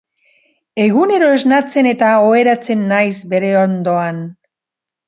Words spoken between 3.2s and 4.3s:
bere ondoan.